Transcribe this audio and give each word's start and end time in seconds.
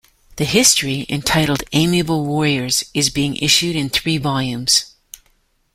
The 0.37 0.45
history, 0.45 1.05
entitled 1.09 1.61
"Amiable 1.73 2.25
Warriors", 2.25 2.83
is 2.91 3.11
being 3.11 3.35
issued 3.35 3.75
in 3.75 3.89
three 3.91 4.17
volumes. 4.17 4.95